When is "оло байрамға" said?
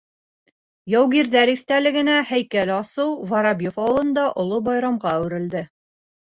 4.45-5.13